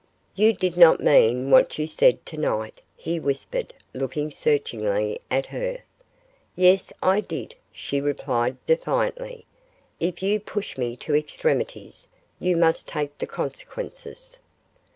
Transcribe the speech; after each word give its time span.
'You 0.33 0.53
did 0.53 0.77
not 0.77 0.99
mean 0.99 1.51
what 1.51 1.77
you 1.77 1.85
said 1.85 2.25
tonight,' 2.25 2.81
he 2.97 3.19
whispered, 3.19 3.71
looking 3.93 4.31
searchingly 4.31 5.19
at 5.29 5.45
her. 5.45 5.77
'Yes, 6.55 6.91
I 7.03 7.19
did,' 7.19 7.53
she 7.71 8.01
replied, 8.01 8.57
defiantly; 8.65 9.45
'if 9.99 10.23
you 10.23 10.39
push 10.39 10.75
me 10.75 10.95
to 10.95 11.15
extremities, 11.15 12.07
you 12.39 12.57
must 12.57 12.87
take 12.87 13.15
the 13.19 13.27
consequences. 13.27 14.39